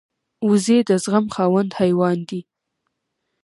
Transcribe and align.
وزې 0.47 0.77
د 0.89 0.91
زغم 1.03 1.25
خاوند 1.35 1.71
حیوان 1.79 2.17
دی 2.29 2.41